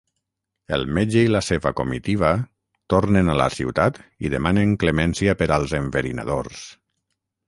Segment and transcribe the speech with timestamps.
[0.77, 2.31] El metge i la seva comitiva
[2.93, 6.63] tornen a la ciutat i demanen clemència per als enverinadors.